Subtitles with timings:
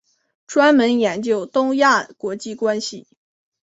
[0.47, 3.07] 专门研究东亚国际关系。